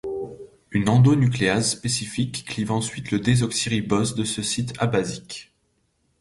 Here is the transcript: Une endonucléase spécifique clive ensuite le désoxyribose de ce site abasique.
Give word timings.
Une 0.71 0.89
endonucléase 0.89 1.69
spécifique 1.69 2.43
clive 2.47 2.71
ensuite 2.71 3.11
le 3.11 3.19
désoxyribose 3.19 4.15
de 4.15 4.23
ce 4.23 4.41
site 4.41 4.73
abasique. 4.79 5.53